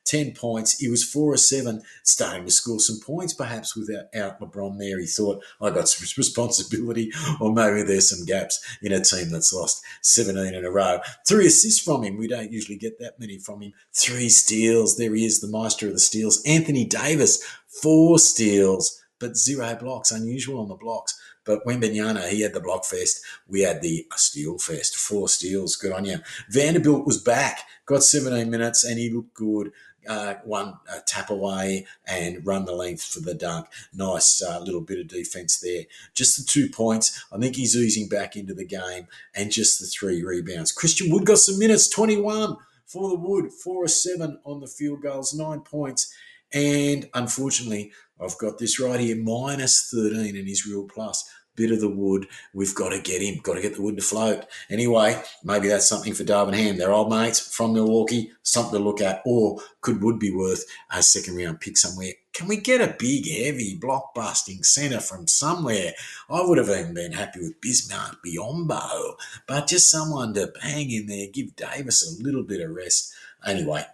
10 0.04 0.32
points. 0.32 0.78
He 0.78 0.88
was 0.88 1.04
4 1.04 1.32
or 1.32 1.36
7, 1.36 1.82
starting 2.02 2.44
to 2.44 2.50
score 2.50 2.80
some 2.80 3.00
points 3.00 3.34
perhaps 3.34 3.76
without 3.76 4.06
out 4.14 4.40
LeBron 4.40 4.78
there. 4.78 4.98
He 4.98 5.06
thought, 5.06 5.42
I 5.60 5.70
got 5.70 5.88
some 5.88 6.06
responsibility, 6.16 7.12
or 7.40 7.52
maybe 7.52 7.82
there's 7.82 8.10
some 8.10 8.26
gaps 8.26 8.60
in 8.82 8.92
a 8.92 9.00
team 9.00 9.30
that's 9.30 9.52
lost 9.52 9.82
17 10.02 10.54
in 10.54 10.64
a 10.64 10.70
row. 10.70 11.00
Three 11.26 11.46
assists 11.46 11.82
from 11.82 12.02
him. 12.02 12.18
We 12.18 12.28
don't 12.28 12.52
usually 12.52 12.78
get 12.78 12.98
that 12.98 13.18
many 13.18 13.38
from 13.38 13.62
him. 13.62 13.72
Three 13.92 14.28
steals. 14.28 14.96
There 14.96 15.14
he 15.14 15.24
is, 15.24 15.40
the 15.40 15.48
master 15.48 15.86
of 15.86 15.92
the 15.92 16.00
steals. 16.00 16.42
Anthony 16.44 16.84
Davis, 16.84 17.42
four 17.80 18.18
steals 18.18 19.02
but 19.22 19.36
zero 19.36 19.74
blocks, 19.76 20.10
unusual 20.10 20.60
on 20.60 20.68
the 20.68 20.74
blocks. 20.74 21.18
But 21.44 21.64
Wembanyama, 21.64 22.28
he 22.28 22.42
had 22.42 22.54
the 22.54 22.60
block 22.60 22.84
fest. 22.84 23.22
We 23.46 23.60
had 23.62 23.80
the 23.80 24.04
steal 24.16 24.58
fest, 24.58 24.96
four 24.96 25.28
steals. 25.28 25.76
Good 25.76 25.92
on 25.92 26.04
you. 26.04 26.18
Vanderbilt 26.50 27.06
was 27.06 27.22
back, 27.22 27.60
got 27.86 28.02
17 28.02 28.50
minutes, 28.50 28.84
and 28.84 28.98
he 28.98 29.10
looked 29.10 29.34
good. 29.34 29.72
Uh, 30.08 30.34
one 30.42 30.74
uh, 30.92 30.98
tap 31.06 31.30
away 31.30 31.86
and 32.08 32.44
run 32.44 32.64
the 32.64 32.72
length 32.74 33.04
for 33.04 33.20
the 33.20 33.34
dunk. 33.34 33.68
Nice 33.94 34.42
uh, 34.42 34.58
little 34.58 34.80
bit 34.80 34.98
of 34.98 35.06
defense 35.06 35.60
there. 35.60 35.84
Just 36.12 36.36
the 36.36 36.44
two 36.44 36.68
points. 36.68 37.24
I 37.32 37.38
think 37.38 37.54
he's 37.54 37.76
oozing 37.76 38.08
back 38.08 38.34
into 38.34 38.54
the 38.54 38.64
game, 38.64 39.06
and 39.36 39.52
just 39.52 39.78
the 39.78 39.86
three 39.86 40.24
rebounds. 40.24 40.72
Christian 40.72 41.12
Wood 41.12 41.26
got 41.26 41.38
some 41.38 41.60
minutes, 41.60 41.88
21 41.88 42.56
for 42.86 43.08
the 43.08 43.16
Wood, 43.16 43.52
four 43.52 43.84
or 43.84 43.88
seven 43.88 44.40
on 44.44 44.58
the 44.58 44.66
field 44.66 45.02
goals, 45.02 45.32
nine 45.32 45.60
points. 45.60 46.12
And 46.52 47.08
unfortunately, 47.14 47.92
I've 48.20 48.38
got 48.38 48.58
this 48.58 48.78
right 48.78 49.00
here, 49.00 49.16
minus 49.16 49.90
13 49.90 50.36
in 50.36 50.46
his 50.46 50.66
real 50.66 50.84
plus. 50.84 51.28
Bit 51.54 51.72
of 51.72 51.80
the 51.80 51.88
wood. 51.88 52.28
We've 52.54 52.74
got 52.74 52.90
to 52.90 53.00
get 53.00 53.20
him. 53.20 53.38
Got 53.42 53.54
to 53.54 53.60
get 53.60 53.74
the 53.74 53.82
wood 53.82 53.96
to 53.96 54.02
float. 54.02 54.46
Anyway, 54.70 55.22
maybe 55.44 55.68
that's 55.68 55.86
something 55.86 56.14
for 56.14 56.24
Darvin 56.24 56.54
Ham. 56.54 56.78
They're 56.78 56.92
old 56.92 57.10
mates 57.10 57.40
from 57.54 57.74
Milwaukee. 57.74 58.32
Something 58.42 58.78
to 58.78 58.84
look 58.84 59.02
at. 59.02 59.20
Or 59.26 59.60
could 59.82 60.02
wood 60.02 60.18
be 60.18 60.34
worth 60.34 60.64
a 60.90 61.02
second 61.02 61.36
round 61.36 61.60
pick 61.60 61.76
somewhere? 61.76 62.12
Can 62.32 62.48
we 62.48 62.56
get 62.56 62.80
a 62.80 62.96
big, 62.98 63.28
heavy, 63.28 63.76
block 63.78 64.14
busting 64.14 64.62
centre 64.62 65.00
from 65.00 65.28
somewhere? 65.28 65.92
I 66.30 66.40
would 66.40 66.56
have 66.56 66.70
even 66.70 66.94
been 66.94 67.12
happy 67.12 67.40
with 67.40 67.60
Bismarck 67.60 68.24
Biyombo, 68.24 69.16
but 69.46 69.66
just 69.66 69.90
someone 69.90 70.32
to 70.32 70.50
bang 70.62 70.90
in 70.90 71.06
there, 71.06 71.26
give 71.30 71.54
Davis 71.54 72.18
a 72.18 72.22
little 72.22 72.44
bit 72.44 72.62
of 72.62 72.74
rest. 72.74 73.12
Anyway, 73.44 73.84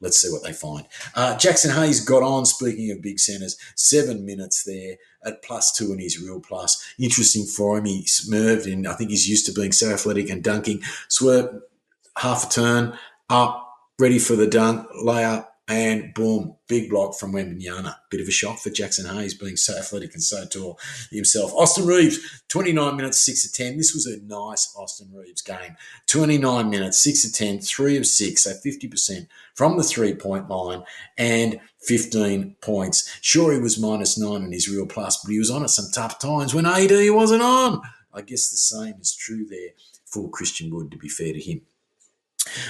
let's 0.00 0.18
see 0.18 0.30
what 0.30 0.42
they 0.42 0.52
find. 0.52 0.86
Uh, 1.14 1.34
Jaxson 1.34 1.74
Hayes 1.74 2.04
got 2.04 2.22
on, 2.22 2.46
speaking 2.46 2.90
of 2.90 3.02
big 3.02 3.18
centres, 3.18 3.56
seven 3.74 4.24
minutes 4.24 4.64
there 4.64 4.96
at 5.24 5.42
plus 5.42 5.72
two 5.72 5.92
in 5.92 5.98
his 5.98 6.20
real 6.20 6.40
plus. 6.40 6.94
Interesting 6.98 7.44
for 7.44 7.78
him. 7.78 7.84
He 7.84 8.06
swerved, 8.06 8.66
and 8.66 8.86
I 8.86 8.94
think 8.94 9.10
he's 9.10 9.28
used 9.28 9.46
to 9.46 9.52
being 9.52 9.72
so 9.72 9.90
athletic 9.90 10.30
and 10.30 10.42
dunking. 10.42 10.82
Swerve, 11.08 11.62
half 12.16 12.46
a 12.46 12.50
turn, 12.50 12.98
up, 13.28 13.74
ready 13.98 14.18
for 14.18 14.36
the 14.36 14.46
dunk, 14.46 14.88
layup, 15.04 15.46
and 15.68 16.14
boom, 16.14 16.56
big 16.66 16.88
block 16.88 17.14
from 17.14 17.32
Wembanyama. 17.32 17.94
Bit 18.10 18.22
of 18.22 18.28
a 18.28 18.30
shock 18.30 18.58
for 18.58 18.70
Jaxson 18.70 19.12
Hayes 19.12 19.34
being 19.34 19.56
so 19.56 19.76
athletic 19.76 20.14
and 20.14 20.22
so 20.22 20.46
tall 20.46 20.78
himself. 21.10 21.52
Austin 21.52 21.86
Reaves, 21.86 22.42
29 22.48 22.96
minutes, 22.96 23.20
6 23.20 23.42
to 23.42 23.52
10. 23.52 23.76
This 23.76 23.92
was 23.92 24.06
a 24.06 24.18
nice 24.22 24.74
Austin 24.74 25.10
Reaves 25.12 25.42
game. 25.42 25.76
29 26.06 26.70
minutes, 26.70 26.98
6 27.02 27.22
to 27.22 27.32
10, 27.32 27.60
3 27.60 27.96
of 27.98 28.06
6, 28.06 28.42
so 28.42 28.52
50% 28.52 29.26
from 29.54 29.76
the 29.76 29.84
three 29.84 30.14
point 30.14 30.48
line 30.48 30.84
and 31.18 31.60
15 31.82 32.56
points. 32.62 33.18
Sure, 33.20 33.52
he 33.52 33.60
was 33.60 33.78
minus 33.78 34.16
9 34.18 34.42
in 34.42 34.52
his 34.52 34.70
real 34.70 34.86
plus, 34.86 35.18
but 35.22 35.30
he 35.30 35.38
was 35.38 35.50
on 35.50 35.62
at 35.62 35.70
some 35.70 35.90
tough 35.92 36.18
times 36.18 36.54
when 36.54 36.64
AD 36.64 36.90
wasn't 37.10 37.42
on. 37.42 37.82
I 38.14 38.22
guess 38.22 38.48
the 38.48 38.56
same 38.56 38.94
is 39.00 39.14
true 39.14 39.44
there 39.46 39.70
for 40.06 40.30
Christian 40.30 40.74
Wood, 40.74 40.90
to 40.92 40.96
be 40.96 41.10
fair 41.10 41.34
to 41.34 41.40
him. 41.40 41.60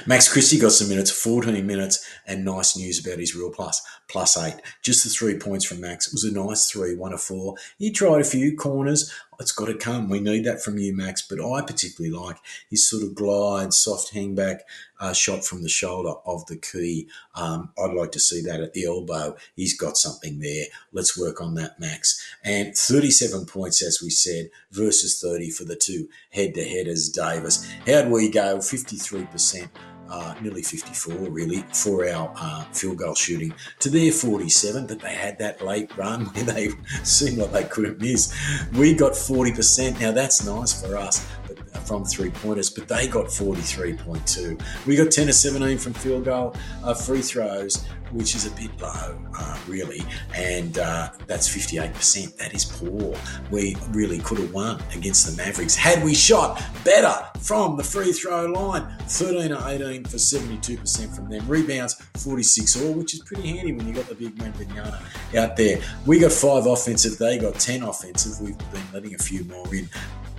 Max 0.07 0.33
Christie 0.33 0.59
got 0.59 0.73
some 0.73 0.89
minutes, 0.89 1.11
14 1.11 1.67
minutes, 1.67 2.07
and 2.27 2.45
nice 2.45 2.77
news 2.77 3.05
about 3.05 3.19
his 3.19 3.35
real 3.35 3.51
plus, 3.51 3.81
plus 4.09 4.37
eight. 4.37 4.57
Just 4.83 5.05
the 5.05 5.11
three 5.11 5.39
points 5.39 5.65
from 5.65 5.81
Max. 5.81 6.09
It 6.09 6.15
was 6.15 6.25
a 6.25 6.33
nice 6.33 6.71
three, 6.71 6.95
one 6.97 7.13
of 7.13 7.21
four. 7.21 7.55
He 7.79 7.91
tried 7.91 8.21
a 8.21 8.25
few 8.25 8.57
corners. 8.57 9.13
It's 9.41 9.53
got 9.53 9.67
to 9.67 9.75
come. 9.75 10.09
We 10.09 10.21
need 10.21 10.45
that 10.45 10.63
from 10.63 10.79
you, 10.79 10.97
Max. 10.97 11.23
But 11.23 11.41
I 11.41 11.63
particularly 11.63 12.15
like 12.17 12.39
his 12.69 12.89
sort 12.89 13.05
of 13.05 13.15
glide, 13.15 13.73
soft 13.73 14.13
hangback 14.13 14.61
uh, 15.01 15.13
shot 15.13 15.45
from 15.45 15.63
the 15.63 15.69
shoulder 15.69 16.15
of 16.27 16.45
the 16.47 16.57
key. 16.57 17.09
Um, 17.35 17.71
I'd 17.79 17.95
like 17.95 18.13
to 18.13 18.21
see 18.21 18.41
that 18.43 18.61
at 18.61 18.73
the 18.73 18.87
elbow. 18.87 19.37
He's 19.55 19.79
got 19.79 19.97
something 19.97 20.41
there. 20.41 20.65
Let's 20.93 21.19
work 21.19 21.41
on 21.41 21.55
that, 21.55 21.79
Max. 21.79 22.21
And 22.45 22.77
37 22.77 23.47
points, 23.47 23.83
as 23.83 24.01
we 24.03 24.11
said, 24.11 24.51
versus 24.73 25.21
30 25.21 25.51
for 25.51 25.65
the 25.65 25.77
two 25.77 26.09
head 26.31 26.55
to 26.55 26.65
headers, 26.65 27.09
Davis. 27.09 27.65
How'd 27.87 28.11
we 28.11 28.31
go? 28.31 28.59
53% 28.59 29.69
uh, 30.09 30.35
nearly 30.41 30.63
54 30.63 31.15
really 31.31 31.65
for 31.73 32.09
our 32.09 32.33
uh, 32.37 32.65
field 32.73 32.99
goal 32.99 33.15
shooting 33.15 33.53
to 33.81 33.91
their 33.91 34.13
47, 34.13 34.87
but 34.87 35.01
they 35.01 35.15
had 35.15 35.39
that 35.39 35.65
late 35.65 35.95
run 35.97 36.25
where 36.35 36.45
they 36.45 36.71
seemed 37.05 37.39
like 37.39 37.53
they 37.53 37.65
couldn't 37.65 38.01
miss. 38.01 38.35
We 38.77 38.95
got 38.95 39.13
40%. 39.13 40.01
Now 40.01 40.13
that's 40.13 40.45
nice 40.45 40.81
for 40.81 40.97
us 40.97 41.27
but, 41.47 41.59
uh, 41.75 41.81
from 41.81 42.05
three 42.05 42.31
pointers, 42.31 42.71
but 42.71 42.89
they 42.89 43.09
got 43.09 43.27
43.2. 43.27 44.87
We 44.87 44.97
got 44.97 45.11
10 45.11 45.27
to 45.27 45.33
17 45.33 45.79
from 45.79 45.93
field 45.95 46.25
goal 46.25 46.55
uh, 46.83 46.95
free 46.95 47.23
throws 47.23 47.87
which 48.13 48.35
is 48.35 48.47
a 48.47 48.51
bit 48.53 48.71
low, 48.81 49.19
uh, 49.39 49.59
really, 49.67 50.03
and 50.35 50.79
uh, 50.79 51.11
that's 51.27 51.49
58%. 51.49 52.37
That 52.37 52.55
is 52.55 52.65
poor. 52.65 53.17
We 53.51 53.77
really 53.91 54.19
could 54.19 54.39
have 54.39 54.53
won 54.53 54.83
against 54.95 55.27
the 55.27 55.43
Mavericks 55.43 55.75
had 55.75 56.03
we 56.05 56.15
shot 56.15 56.63
better 56.85 57.15
from 57.41 57.77
the 57.77 57.85
free 57.85 58.13
throw 58.13 58.47
line. 58.47 58.87
13 59.09 59.53
or 59.53 59.69
18 59.69 60.05
for 60.05 60.17
72% 60.17 61.15
from 61.15 61.29
them. 61.31 61.47
Rebounds 61.49 61.95
46 62.17 62.83
all, 62.83 62.93
which 62.93 63.15
is 63.15 63.21
pretty 63.21 63.49
handy 63.49 63.73
when 63.73 63.87
you 63.87 63.95
got 63.95 64.07
the 64.07 64.15
big 64.15 64.37
man 64.39 64.53
Wembanyama 64.53 65.37
out 65.37 65.57
there. 65.57 65.81
We 66.07 66.19
got 66.19 66.33
five 66.33 66.67
offensive, 66.67 67.19
they 67.19 67.39
got 67.39 67.55
10 67.55 67.83
offensive. 67.83 68.41
We've 68.41 68.59
been 68.73 68.83
letting 68.93 69.15
a 69.15 69.19
few 69.19 69.45
more 69.45 69.75
in 69.75 69.89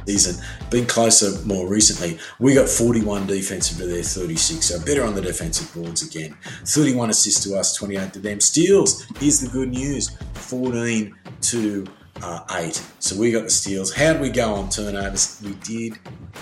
season. 0.10 0.44
Been 0.72 0.86
closer 0.86 1.40
more 1.46 1.68
recently. 1.68 2.18
We 2.40 2.56
got 2.56 2.68
41 2.68 3.28
defensive 3.28 3.78
to 3.78 3.86
their 3.86 4.04
36, 4.04 4.66
so 4.66 4.84
better 4.84 5.04
on 5.04 5.14
the 5.14 5.22
defensive 5.22 5.72
boards 5.74 6.02
again. 6.02 6.36
31 6.66 7.12
assists 7.12 7.44
to 7.44 7.56
us, 7.56 7.76
28 7.76 8.14
to 8.14 8.20
them. 8.20 8.40
Steals, 8.40 9.06
here's 9.20 9.40
the 9.40 9.50
good 9.50 9.70
news 9.70 10.18
14 10.34 11.16
to 11.42 11.86
uh, 12.24 12.44
8. 12.52 12.84
So 13.00 13.18
we 13.18 13.32
got 13.32 13.44
the 13.44 13.50
steals. 13.50 13.94
How 13.94 14.14
did 14.14 14.22
we 14.22 14.30
go 14.30 14.54
on 14.54 14.70
turnovers? 14.70 15.40
We 15.44 15.54
did 15.54 16.00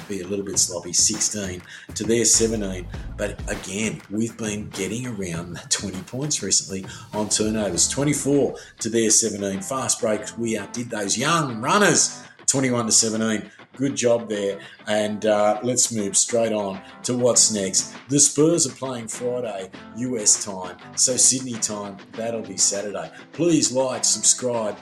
be 0.08 0.22
a 0.22 0.28
little 0.28 0.46
bit 0.46 0.58
sloppy, 0.60 0.94
16 0.94 1.62
to 1.94 2.04
their 2.04 2.24
17. 2.24 2.88
But 3.18 3.40
again, 3.52 4.02
we've 4.10 4.38
been 4.38 4.70
getting 4.70 5.08
around 5.08 5.60
20 5.70 6.02
points 6.04 6.42
recently 6.42 6.86
on 7.14 7.30
turnovers. 7.30 7.88
24 7.90 8.56
to 8.80 8.90
their 8.90 9.10
17. 9.10 9.62
Fast 9.62 10.00
breaks, 10.00 10.38
we 10.38 10.58
outdid 10.58 10.90
those 10.90 11.18
young 11.18 11.62
runners. 11.62 12.24
21 12.48 12.86
to 12.86 12.92
17. 12.94 13.52
Good 13.78 13.96
job 13.96 14.28
there. 14.28 14.60
And 14.88 15.26
uh, 15.28 15.60
let's 15.62 15.94
move 15.94 16.18
straight 16.18 16.52
on 16.52 16.82
to 17.04 17.16
what's 17.16 17.52
next. 17.52 17.94
The 18.10 18.20
Spurs 18.20 18.66
are 18.66 18.76
playing 18.76 19.08
Friday, 19.08 19.70
US 19.98 20.44
time. 20.44 20.78
So 20.96 21.16
Sydney 21.16 21.54
time, 21.54 21.98
that'll 22.14 22.42
be 22.42 22.58
Saturday. 22.58 23.12
Please 23.34 23.72
like, 23.72 24.04
subscribe, 24.04 24.76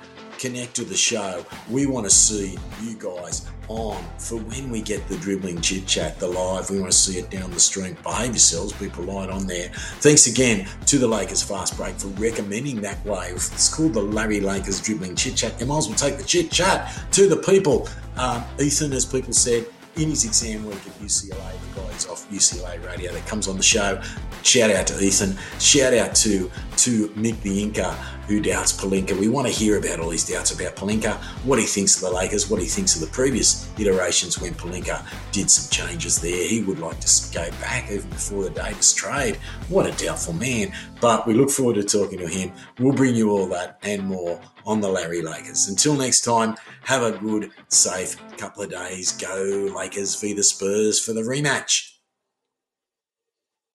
connect 0.45 0.75
to 0.75 0.83
the 0.83 0.95
show. 0.95 1.43
We 1.71 1.87
want 1.87 2.05
to 2.05 2.11
see 2.11 2.55
you 2.83 2.95
guys 2.99 3.47
on 3.67 4.05
for 4.19 4.35
when 4.37 4.69
we 4.69 4.79
get 4.79 5.07
the 5.07 5.17
dribbling 5.17 5.59
chit 5.59 5.87
chat, 5.87 6.19
the 6.19 6.27
live. 6.27 6.69
We 6.69 6.79
want 6.79 6.91
to 6.91 6.97
see 6.97 7.17
it 7.17 7.31
down 7.31 7.49
the 7.49 7.59
stream. 7.59 7.97
Behave 8.03 8.27
yourselves, 8.27 8.71
be 8.73 8.87
polite 8.87 9.31
on 9.31 9.47
there. 9.47 9.69
Thanks 10.01 10.27
again 10.27 10.67
to 10.85 10.99
the 10.99 11.07
Lakers 11.07 11.41
Fast 11.41 11.75
Break 11.75 11.95
for 11.95 12.09
recommending 12.09 12.79
that 12.81 13.03
wave. 13.07 13.37
It's 13.37 13.73
called 13.73 13.95
the 13.95 14.03
Larry 14.03 14.39
Lakers 14.39 14.79
dribbling 14.79 15.15
chit 15.15 15.35
chat. 15.35 15.59
You 15.59 15.65
might 15.65 15.79
as 15.79 15.87
well 15.87 15.97
take 15.97 16.17
the 16.17 16.23
chit 16.23 16.51
chat 16.51 16.93
to 17.13 17.27
the 17.27 17.37
people. 17.37 17.89
Um, 18.15 18.43
Ethan, 18.59 18.93
as 18.93 19.03
people 19.03 19.33
said, 19.33 19.65
in 19.97 20.09
his 20.09 20.25
exam 20.25 20.65
week 20.65 20.75
at 20.75 20.99
UCLA, 20.99 21.33
the 21.73 21.81
guys 21.81 22.05
off 22.07 22.29
UCLA 22.29 22.85
radio 22.85 23.11
that 23.13 23.25
comes 23.27 23.47
on 23.47 23.57
the 23.57 23.63
show. 23.63 24.01
Shout 24.43 24.69
out 24.69 24.87
to 24.87 24.99
Ethan. 25.03 25.37
Shout 25.59 25.93
out 25.93 26.13
to 26.17 26.51
to 26.85 27.09
Mick 27.09 27.41
the 27.41 27.63
Inca 27.63 27.93
who 28.27 28.39
doubts 28.39 28.73
Pelinka. 28.73 29.17
We 29.19 29.27
want 29.27 29.47
to 29.47 29.53
hear 29.53 29.77
about 29.77 29.99
all 29.99 30.09
his 30.09 30.27
doubts 30.27 30.51
about 30.51 30.75
Pelinka, 30.75 31.15
what 31.43 31.59
he 31.59 31.65
thinks 31.65 31.95
of 31.95 32.09
the 32.09 32.15
Lakers, 32.15 32.49
what 32.49 32.61
he 32.61 32.67
thinks 32.67 32.95
of 32.95 33.01
the 33.01 33.07
previous 33.07 33.69
iterations 33.79 34.39
when 34.39 34.53
Pelinka 34.53 35.05
did 35.31 35.49
some 35.49 35.69
changes 35.69 36.19
there. 36.19 36.47
He 36.47 36.61
would 36.61 36.79
like 36.79 36.99
to 36.99 37.33
go 37.33 37.49
back 37.61 37.89
even 37.91 38.09
before 38.09 38.43
the 38.43 38.49
Davis 38.49 38.93
trade. 38.93 39.37
What 39.69 39.85
a 39.87 40.05
doubtful 40.05 40.33
man. 40.33 40.73
But 41.01 41.27
we 41.27 41.33
look 41.33 41.49
forward 41.49 41.75
to 41.75 41.83
talking 41.83 42.19
to 42.19 42.27
him. 42.27 42.51
We'll 42.79 42.93
bring 42.93 43.15
you 43.15 43.31
all 43.31 43.47
that 43.47 43.79
and 43.83 44.03
more 44.03 44.39
on 44.65 44.81
the 44.81 44.89
Larry 44.89 45.21
Lakers. 45.21 45.67
Until 45.67 45.95
next 45.95 46.21
time, 46.21 46.55
have 46.83 47.03
a 47.03 47.17
good, 47.17 47.51
safe 47.67 48.15
couple 48.37 48.63
of 48.63 48.71
days. 48.71 49.11
Go 49.11 49.71
Lakers 49.75 50.19
v 50.19 50.33
the 50.33 50.43
Spurs 50.43 50.99
for 50.99 51.13
the 51.13 51.21
rematch. 51.21 51.94